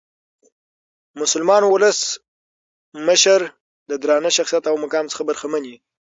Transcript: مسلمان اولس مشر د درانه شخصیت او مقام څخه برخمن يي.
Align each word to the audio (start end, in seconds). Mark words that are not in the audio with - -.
مسلمان 1.21 1.61
اولس 1.65 1.99
مشر 3.07 3.39
د 3.89 3.91
درانه 4.01 4.29
شخصیت 4.37 4.63
او 4.67 4.75
مقام 4.83 5.05
څخه 5.11 5.23
برخمن 5.29 5.63
يي. 5.69 5.77